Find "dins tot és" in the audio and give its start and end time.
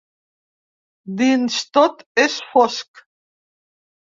1.19-2.41